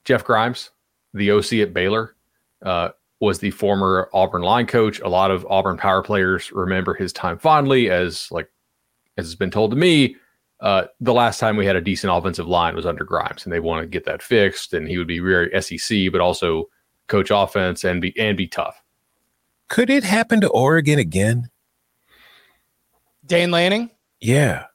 [0.04, 0.70] Jeff Grimes,
[1.14, 2.16] the OC at Baylor,
[2.62, 5.00] uh, was the former Auburn line coach.
[5.00, 8.50] A lot of Auburn power players remember his time fondly, as like
[9.16, 10.16] as has been told to me.
[10.60, 13.60] Uh, the last time we had a decent offensive line was under Grimes, and they
[13.60, 14.74] want to get that fixed.
[14.74, 16.68] And he would be very SEC, but also
[17.08, 18.82] coach offense and be and be tough.
[19.68, 21.48] Could it happen to Oregon again?
[23.26, 23.90] Dan Lanning?
[24.20, 24.66] Yeah.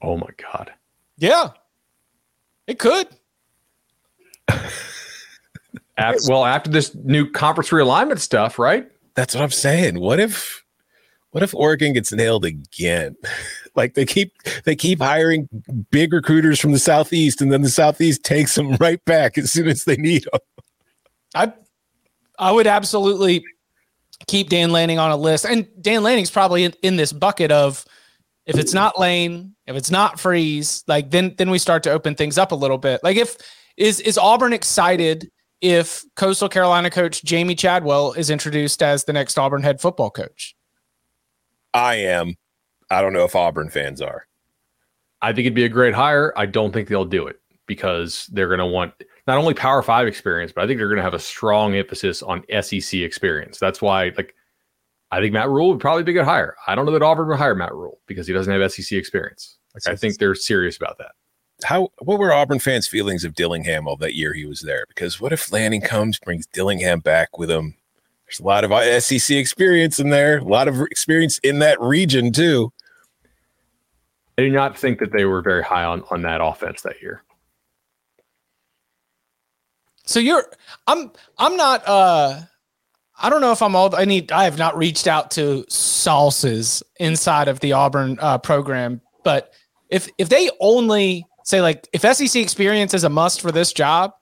[0.00, 0.72] Oh my God.
[1.16, 1.50] Yeah.
[2.68, 3.08] It could.
[5.96, 8.88] After, well, after this new conference realignment stuff, right?
[9.16, 9.98] That's what I'm saying.
[9.98, 10.64] What if
[11.30, 13.16] what if Oregon gets nailed again?
[13.74, 14.32] like they keep
[14.64, 15.48] they keep hiring
[15.90, 19.66] big recruiters from the southeast, and then the southeast takes them right back as soon
[19.66, 20.40] as they need them.
[21.34, 21.52] I
[22.38, 23.44] I would absolutely
[24.28, 27.84] keep Dan Lanning on a list, and Dan Lanning's probably in, in this bucket of
[28.48, 32.14] if it's not Lane, if it's not Freeze, like then then we start to open
[32.14, 33.00] things up a little bit.
[33.04, 33.36] Like if
[33.76, 35.30] is is Auburn excited
[35.60, 40.56] if Coastal Carolina coach Jamey Chadwell is introduced as the next Auburn head football coach?
[41.74, 42.36] I am.
[42.90, 44.26] I don't know if Auburn fans are.
[45.20, 46.32] I think it'd be a great hire.
[46.36, 48.94] I don't think they'll do it because they're going to want
[49.26, 52.22] not only Power Five experience, but I think they're going to have a strong emphasis
[52.22, 53.58] on SEC experience.
[53.58, 54.34] That's why, like,
[55.10, 56.56] I think Matt Rhule would probably be a good hire.
[56.66, 59.56] I don't know that Auburn would hire Matt Rhule because he doesn't have SEC experience.
[59.74, 61.12] Like, I think they're serious about that
[61.64, 64.84] how what were Auburn fans' feelings of Dillingham all that year he was there?
[64.88, 67.74] Because what if Lanning comes, brings Dillingham back with him?
[68.26, 72.32] There's a lot of SEC experience in there, a lot of experience in that region
[72.32, 72.72] too.
[74.36, 77.22] I do not think that they were very high on on that offense that year.
[80.04, 80.44] So you're
[80.86, 82.40] I'm I'm not uh
[83.20, 86.82] I don't know if I'm all I need I have not reached out to sauces
[87.00, 89.52] inside of the Auburn uh, program, but
[89.90, 94.12] if if they only say like if SEC experience is a must for this job,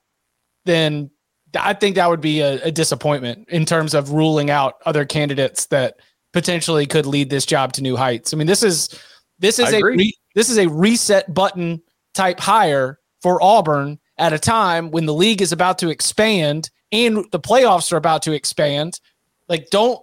[0.64, 1.10] then
[1.58, 5.66] I think that would be a, a disappointment in terms of ruling out other candidates
[5.66, 5.96] that
[6.32, 8.32] potentially could lead this job to new heights.
[8.32, 8.98] I mean, this is
[9.38, 11.82] this is a re, this is a reset button
[12.14, 17.24] type hire for Auburn at a time when the league is about to expand and
[17.32, 19.00] the playoffs are about to expand.
[19.48, 20.00] Like, don't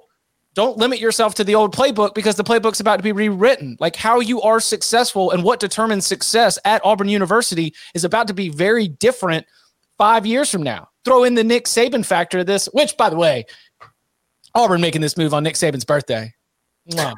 [0.56, 3.76] don't limit yourself to the old playbook because the playbook's about to be rewritten.
[3.80, 8.34] Like how you are successful and what determines success at Auburn University is about to
[8.34, 9.48] be very different
[9.98, 10.90] five years from now.
[11.06, 13.46] Throw in the Nick Saban factor of this, which, by the way,
[14.56, 16.34] Auburn making this move on Nick Saban's birthday.
[16.86, 17.16] Wow.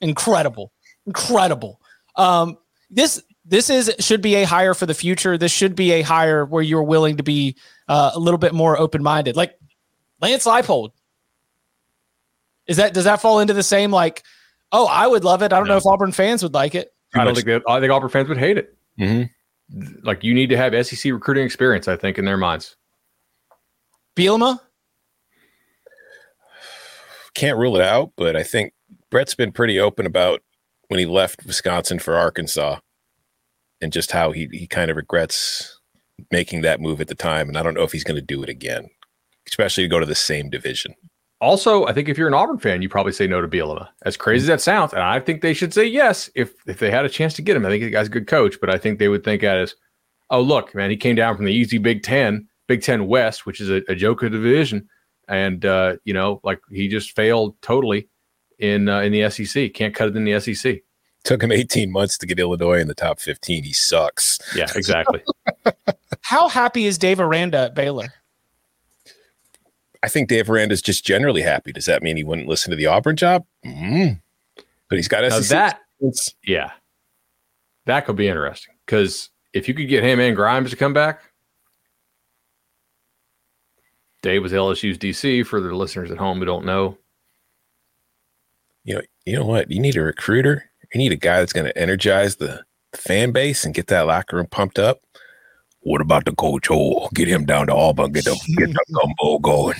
[0.00, 0.72] Incredible.
[1.06, 1.80] Incredible.
[2.14, 2.56] Um,
[2.90, 5.38] this this is should be a hire for the future.
[5.38, 7.56] This should be a hire where you're willing to be
[7.88, 9.36] uh, a little bit more open minded.
[9.36, 9.58] Like
[10.20, 10.90] Lance Leipold,
[12.66, 14.22] is that does that fall into the same like?
[14.72, 15.52] Oh, I would love it.
[15.52, 15.74] I don't no.
[15.74, 16.92] know if Auburn fans would like it.
[17.14, 17.62] I don't think that.
[17.68, 18.76] I think Auburn fans would hate it.
[18.98, 19.84] Mm-hmm.
[20.02, 21.86] Like you need to have SEC recruiting experience.
[21.86, 22.76] I think in their minds.
[24.16, 24.58] Bielema
[27.34, 28.72] can't rule it out, but I think
[29.10, 30.42] Brett's been pretty open about
[30.88, 32.78] when he left Wisconsin for Arkansas
[33.80, 35.80] and just how he he kind of regrets
[36.30, 37.48] making that move at the time.
[37.48, 38.88] And I don't know if he's going to do it again,
[39.46, 40.94] especially to go to the same division.
[41.40, 43.88] Also, I think if you're an Auburn fan, you probably say no to Bielema.
[44.06, 46.90] As crazy as that sounds, and I think they should say yes if if they
[46.90, 47.66] had a chance to get him.
[47.66, 49.74] I think the guy's a good coach, but I think they would think at as,
[50.30, 53.60] oh look, man, he came down from the easy Big Ten, Big Ten West, which
[53.60, 54.88] is a, a joke of division,
[55.28, 58.08] and uh, you know, like he just failed totally
[58.58, 59.74] in uh, in the SEC.
[59.74, 60.80] Can't cut it in the SEC.
[61.26, 63.64] Took him 18 months to get Illinois in the top 15.
[63.64, 64.38] He sucks.
[64.54, 65.22] Yeah, exactly.
[66.22, 68.06] How happy is Dave Aranda at Baylor?
[70.04, 71.72] I think Dave Aranda's just generally happy.
[71.72, 73.44] Does that mean he wouldn't listen to the Auburn job?
[73.64, 74.20] Mm.
[74.88, 75.48] But he's got Now SEC.
[75.48, 76.34] that experience.
[76.44, 76.70] yeah,
[77.86, 81.22] that could be interesting because if you could get him and Grimes to come back,
[84.22, 86.96] Dave was LSU's DC for the listeners at home who don't know.
[88.84, 89.70] you know, you know what?
[89.72, 90.70] You need a recruiter.
[90.92, 94.36] You need a guy that's going to energize the fan base and get that locker
[94.36, 95.00] room pumped up.
[95.80, 96.68] What about the coach?
[96.70, 98.12] Oh, get him down to Auburn.
[98.12, 99.76] Get the get the gumbo going.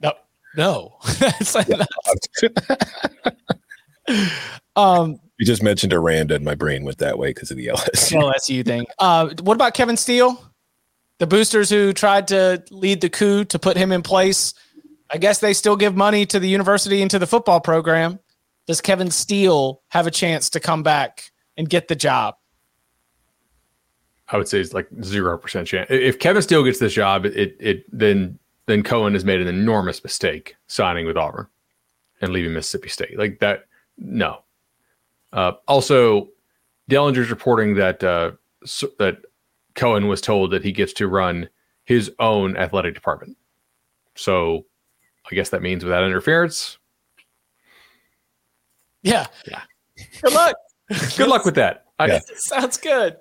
[0.00, 0.12] No,
[0.56, 0.96] no.
[1.40, 1.68] It's like-
[4.76, 8.20] um, you just mentioned Aranda, and my brain went that way because of the LSU.
[8.20, 8.86] LSU thing.
[8.98, 10.42] Uh, what about Kevin Steele?
[11.18, 14.54] The boosters who tried to lead the coup to put him in place.
[15.10, 18.20] I guess they still give money to the university and to the football program.
[18.68, 22.36] Does Kevin Steele have a chance to come back and get the job?
[24.28, 25.86] I would say it's like zero percent chance.
[25.90, 30.04] If Kevin Steele gets this job, it it then then Cohen has made an enormous
[30.04, 31.46] mistake signing with Auburn
[32.20, 33.64] and leaving Mississippi State like that.
[33.96, 34.42] No.
[35.32, 36.28] Uh, also,
[36.90, 39.22] Dellenger's reporting that uh, s- that
[39.74, 41.48] Cohen was told that he gets to run
[41.84, 43.36] his own athletic department.
[44.14, 44.66] So,
[45.30, 46.77] I guess that means without interference.
[49.02, 49.26] Yeah.
[49.46, 49.62] Yeah.
[50.22, 50.56] Good luck.
[51.16, 51.84] Good luck with that.
[51.98, 52.20] I, Yeah.
[52.36, 53.16] Sounds good.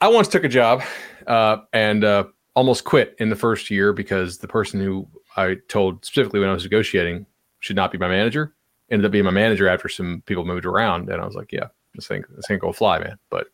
[0.00, 0.82] I once took a job
[1.26, 2.24] uh, and uh,
[2.54, 6.52] almost quit in the first year because the person who I told specifically when I
[6.52, 7.26] was negotiating
[7.60, 8.54] should not be my manager
[8.90, 11.68] ended up being my manager after some people moved around, and I was like, "Yeah,
[11.94, 13.48] this thing this ain't gonna fly, man." But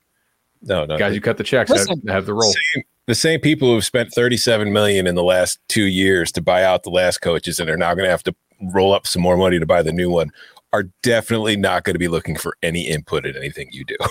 [0.62, 0.98] No, no.
[0.98, 2.06] guys, you cut the checks, have, Listen.
[2.08, 2.52] have the role.
[2.74, 6.62] same, the same people who've spent 37 million in the last two years to buy
[6.64, 8.34] out the last coaches and are now going to have to
[8.72, 10.30] roll up some more money to buy the new one
[10.72, 13.96] are definitely not going to be looking for any input in anything you do.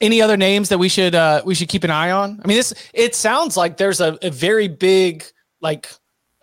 [0.00, 2.40] Any other names that we should uh we should keep an eye on?
[2.44, 5.24] I mean, this it sounds like there's a, a very big
[5.60, 5.90] like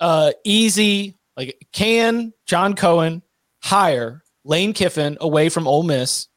[0.01, 3.21] uh easy like can John Cohen
[3.63, 6.27] hire Lane Kiffin away from Ole Miss?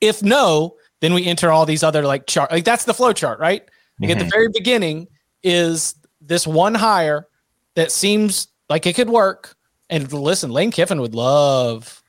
[0.00, 3.38] If no, then we enter all these other like chart like that's the flow chart,
[3.38, 3.62] right?
[4.00, 5.06] Like at the very beginning
[5.44, 7.28] is this one hire
[7.76, 9.54] that seems like it could work.
[9.88, 12.02] And listen, Lane Kiffin would love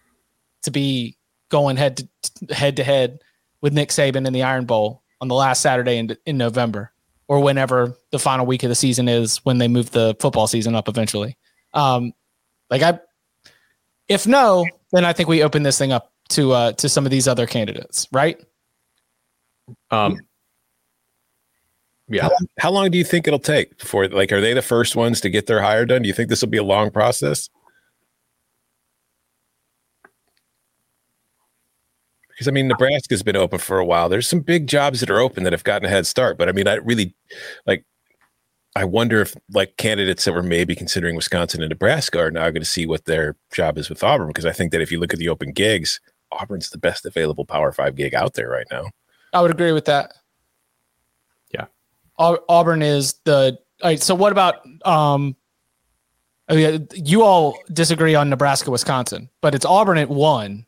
[0.63, 1.17] to be
[1.49, 3.19] going head to head to head
[3.61, 6.91] with Nick Saban in the Iron Bowl on the last Saturday in, in November
[7.27, 10.75] or whenever the final week of the season is when they move the football season
[10.75, 11.37] up eventually.
[11.73, 12.13] Um,
[12.69, 12.99] like I,
[14.07, 17.11] if no, then I think we open this thing up to uh, to some of
[17.11, 18.39] these other candidates, right?
[19.91, 20.19] Um,
[22.09, 24.61] yeah, How, long, how long do you think it'll take before, like, are they the
[24.61, 26.01] first ones to get their hire done?
[26.01, 27.49] Do you think this will be a long process?
[32.38, 34.10] Because I mean, Nebraska's been open for a while.
[34.10, 36.52] There's some big jobs that are open that have gotten a head start, but I
[36.52, 37.15] mean, I really
[37.65, 37.84] like.
[38.76, 42.62] I wonder if like candidates that were maybe considering Wisconsin and Nebraska are now going
[42.62, 44.28] to see what their job is with Auburn.
[44.28, 46.00] Because I think that if you look at the open gigs,
[46.32, 48.91] Auburn's the best available Power Five gig out there right now.
[49.34, 50.13] I would agree with that.
[51.52, 51.65] Yeah.
[52.19, 54.02] Auburn is the all right.
[54.02, 55.36] So what about um?
[56.50, 60.65] oh, yeah, You all disagree on Nebraska, Wisconsin, but it's Auburn at one,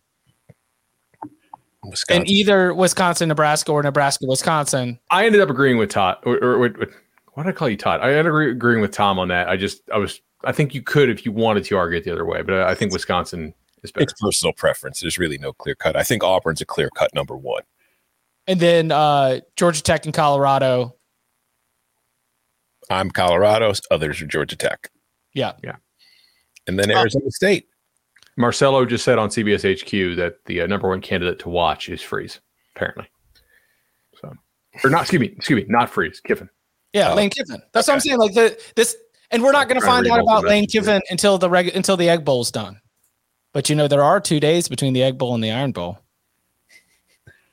[1.83, 2.21] Wisconsin.
[2.21, 4.99] and either Wisconsin, Nebraska, or Nebraska, Wisconsin.
[5.11, 6.17] I ended up agreeing with Todd.
[6.25, 6.87] Or, or, or
[7.33, 8.01] why did I call you Todd?
[8.01, 9.47] I ended up agreeing with Tom on that.
[9.47, 12.11] I just I was I think you could if you wanted to argue it the
[12.11, 13.53] other way, but I, I think Wisconsin
[13.83, 14.03] is better.
[14.03, 14.99] it's personal preference.
[14.99, 15.95] There's really no clear cut.
[15.95, 17.63] I think Auburn's a clear cut number one.
[18.45, 20.95] And then uh, Georgia Tech and Colorado.
[22.89, 23.71] I'm Colorado.
[23.91, 24.89] Others are Georgia Tech,
[25.33, 25.53] Yeah.
[25.63, 25.75] Yeah.
[26.67, 26.91] And then.
[26.91, 27.68] Arizona State.
[28.39, 32.01] Marcelo just said on CBS HQ that the uh, number one candidate to watch is
[32.01, 32.39] Freeze,
[32.73, 33.05] apparently.
[34.21, 34.33] So,
[34.83, 36.49] or not, excuse me, excuse me, not Freeze, Kiffin.
[36.93, 37.61] Yeah, Oh, Lane Kiffin.
[37.73, 38.17] That's what I'm saying.
[38.17, 38.95] Like the this,
[39.29, 41.97] and we're not going to find out about Lane messages Kiffin until the reg, until
[41.97, 42.79] the Egg Bowl's done.
[43.51, 45.99] But you know, there are two days between the Egg Bowl and the Iron Bowl.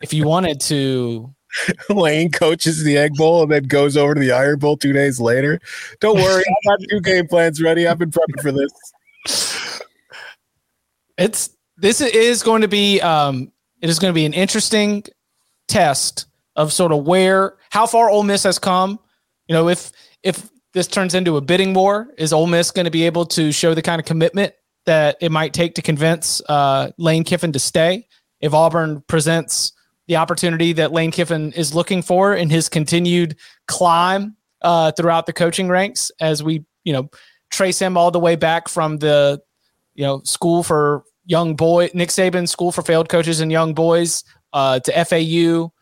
[0.01, 1.34] If you wanted to
[1.91, 5.20] Lane coaches the Egg Bowl and then goes over to the Iron Bowl two days
[5.20, 5.59] later.
[5.99, 7.89] Don't worry, I've got two game plans ready.
[7.89, 8.70] I've been prepping for this.
[11.19, 15.05] It's this is going to be um it is going to be an interesting
[15.69, 18.99] test of sort of where how far Ole Miss has come.
[19.49, 19.93] You know, if
[20.23, 23.53] if this turns into a bidding war, is Ole Miss going to be able to
[23.53, 24.55] show the kind of commitment
[24.87, 28.07] that it might take to convince uh, Lane Kiffin to stay?
[28.41, 29.73] If Auburn presents
[30.07, 33.37] the opportunity that Lane Kiffin is looking for in his continued
[33.67, 37.11] climb uh, throughout the coaching ranks, as we you know
[37.51, 39.41] trace him all the way back from the
[39.97, 44.22] you know school for young boy Nick Saban school for failed coaches and young boys
[44.53, 45.72] uh, to FAU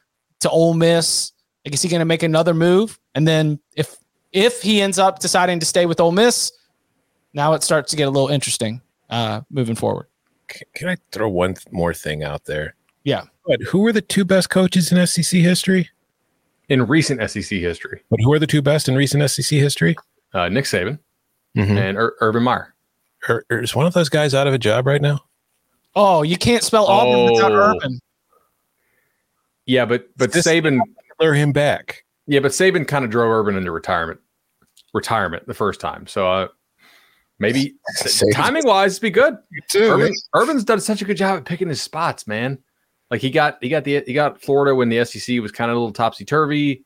[0.40, 1.32] to Ole Miss.
[1.64, 2.98] Like, is he going to make another move?
[3.14, 3.94] And then if
[4.32, 6.50] if he ends up deciding to stay with Ole Miss,
[7.34, 10.06] now it starts to get a little interesting uh, moving forward.
[10.48, 12.74] Can, can I throw one th- more thing out there?
[13.04, 13.24] Yeah.
[13.46, 15.88] But who were the two best coaches in SEC history?
[16.68, 19.96] In recent SEC history, But who are the two best in recent SEC history?
[20.32, 20.98] uh, Nick Saban
[21.56, 21.76] Mhm.
[21.78, 22.74] and Ur- Urban Meyer.
[23.29, 25.20] Or, or is one of those guys out of a job right now?
[25.97, 27.75] Oh, you can't spell Auburn without Oh.
[27.77, 28.01] Urban.
[29.66, 30.81] Yeah, but but This- Saban,
[31.20, 32.05] Lure him back.
[32.27, 34.20] yeah, but Saban kind of drove Urban into retirement,
[34.93, 36.07] retirement the first time.
[36.09, 36.49] So uh,
[37.39, 37.75] maybe
[38.35, 39.39] timing wise, it'd be good.
[39.70, 39.85] Too.
[39.93, 42.59] Urban, Urban's done such a good job at picking his spots, man.
[43.11, 45.77] Like he got he got the he got Florida when the SEC was kind of
[45.77, 46.85] a little topsy turvy.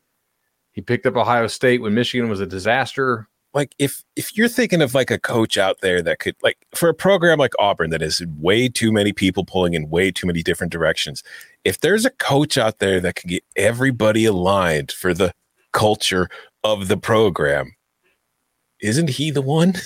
[0.73, 3.29] He picked up Ohio State when Michigan was a disaster.
[3.55, 6.89] Like if if you're thinking of like a coach out there that could like for
[6.89, 10.43] a program like Auburn that has way too many people pulling in way too many
[10.43, 11.23] different directions,
[11.65, 15.33] if there's a coach out there that can get everybody aligned for the
[15.73, 16.29] culture
[16.65, 17.75] of the program,
[18.81, 19.75] isn't he the one?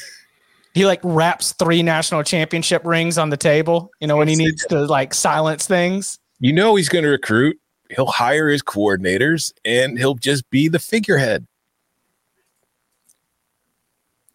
[0.74, 3.90] He like wraps three national championship rings on the table.
[4.00, 6.18] You know when he needs to like silence things.
[6.40, 7.58] You know he's going to recruit.
[7.90, 11.46] He'll hire his coordinators and he'll just be the figurehead.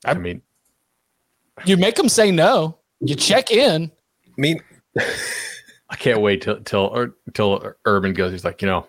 [0.08, 0.42] I mean,
[1.66, 2.78] You make them say no.
[3.00, 3.92] You check in.
[4.26, 4.62] I mean,
[5.90, 8.32] I can't wait till till till Urban goes.
[8.32, 8.88] He's like, you know,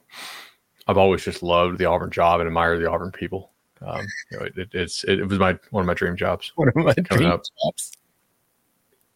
[0.87, 3.53] I've always just loved the Auburn job and admired the Auburn people.
[3.81, 6.53] Um, you know, it, it, it's it, was my one of my dream jobs.
[6.57, 7.43] one of my dream up.
[7.63, 7.93] jobs.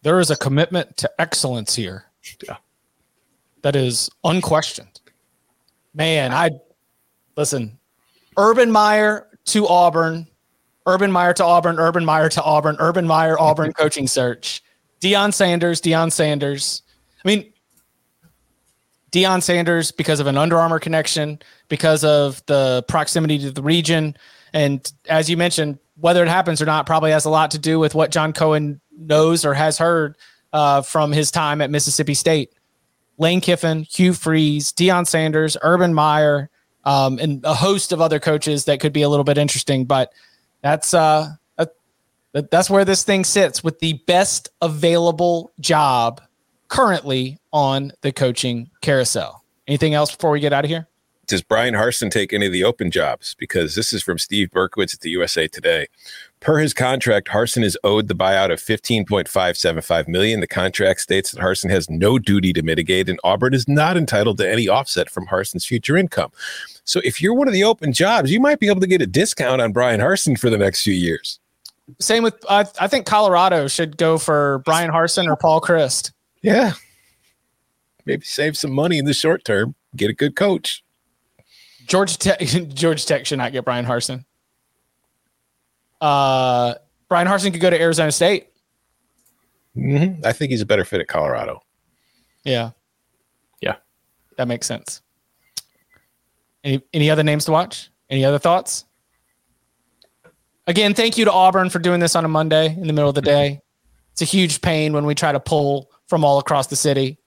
[0.02, 2.04] There is a commitment to excellence here.
[2.46, 2.56] Yeah.
[3.62, 5.00] That is unquestioned.
[5.94, 6.50] Man, I
[7.36, 7.78] listen.
[8.36, 10.26] Urban Meyer to Auburn,
[10.86, 14.62] Urban Meyer to Auburn, Urban Meyer to Auburn, Urban Meyer Auburn coaching search.
[15.00, 16.82] Deion Sanders, Deion Sanders.
[17.24, 17.52] I mean,
[19.10, 24.16] Deion Sanders because of an Under Armour connection, because of the proximity to the region,
[24.52, 27.78] and as you mentioned, whether it happens or not probably has a lot to do
[27.78, 30.16] with what John Cohen knows or has heard
[30.52, 32.52] uh, from his time at Mississippi State.
[33.18, 36.50] Lane Kiffin, Hugh Freeze, Deion Sanders, Urban Meyer,
[36.84, 39.84] um, and a host of other coaches that could be a little bit interesting.
[39.84, 40.12] But
[40.62, 41.74] that's uh, that-
[42.32, 46.22] that, that's where this thing sits with the best available job
[46.68, 49.44] currently on the coaching carousel.
[49.68, 50.88] Anything else before we get out of here?
[51.28, 53.34] does Bryan Harsin take any of the open jobs?
[53.38, 55.86] Because this is from Steve Berkowitz at the USA Today.
[56.42, 60.40] Per his contract, Harsin is owed the buyout of 15.575 million.
[60.40, 64.38] The contract states that Harsin has no duty to mitigate, and Auburn is not entitled
[64.38, 66.32] to any offset from Harsin's future income.
[66.84, 69.06] So if you're one of the open jobs, you might be able to get a
[69.06, 71.38] discount on Bryan Harsin for the next few years.
[72.00, 76.10] Same with I, I think Colorado should go for Bryan Harsin or Paul Chryst.
[76.42, 76.72] Yeah.
[78.04, 80.82] Maybe save some money in the short term, get a good coach.
[81.86, 82.40] Georgia Tech,
[82.74, 84.24] Georgia Tech should not get Bryan Harsin.
[86.02, 86.74] Uh,
[87.08, 88.48] Bryan Harsin could go to Arizona State.
[89.76, 90.24] Mhm.
[90.26, 91.62] I think he's a better fit at Colorado.
[92.44, 92.70] Yeah,
[93.60, 93.76] Yeah.
[94.36, 95.00] that makes sense.
[96.64, 97.90] Any any other names to watch?
[98.10, 98.84] Any other thoughts?
[100.66, 103.14] Again, thank you to Auburn for doing this on a Monday in the middle of
[103.14, 103.60] the day.
[104.12, 107.18] It's a huge pain when we try to pull from all across the city.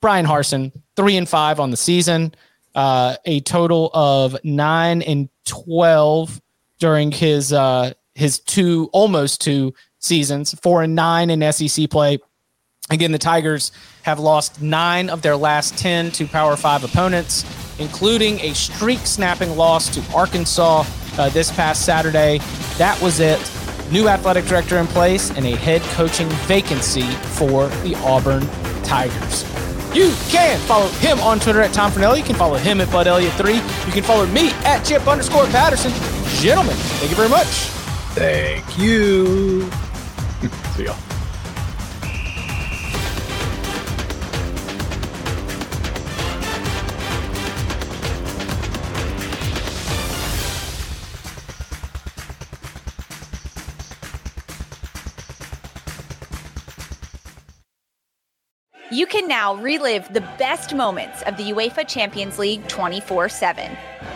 [0.00, 2.34] Bryan Harsin, three and five on the season,
[2.74, 6.40] uh, a total of nine and twelve
[6.78, 12.18] during his uh, his two almost two seasons, four and nine in SEC play.
[12.90, 13.70] Again, the Tigers
[14.02, 17.44] have lost nine of their last 10 to Power Five opponents,
[17.78, 20.84] including a streak snapping loss to Arkansas
[21.16, 22.38] uh, this past Saturday.
[22.76, 23.38] That was it.
[23.92, 28.46] New athletic director in place and a head coaching vacancy for the Auburn
[28.82, 29.44] Tigers.
[29.94, 32.18] You can follow him on Twitter at Tom Fornelli.
[32.18, 33.86] You can follow him at Bud Elliott3.
[33.86, 35.92] You can follow me at Chip underscore Patterson.
[36.40, 37.77] Gentlemen, thank you very much.
[38.18, 39.70] Thank you.
[40.74, 40.96] See y'all.
[58.90, 63.76] You can now relive the best moments of the UEFA Champions League 24 7.